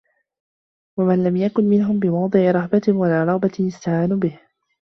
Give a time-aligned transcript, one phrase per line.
[0.97, 4.39] وَمَنْ لَمْ يَكُنْ مِنْهُمْ بِمَوْضِعِ رَهْبَةٍ وَلَا رَغْبَةٍ اسْتَهَانُوا بِهِ